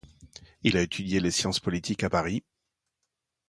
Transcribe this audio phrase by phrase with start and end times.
[0.63, 2.43] Il a étudié les sciences politiques à Paris.